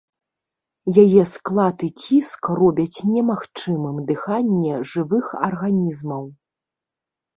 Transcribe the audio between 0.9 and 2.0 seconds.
Яе склад і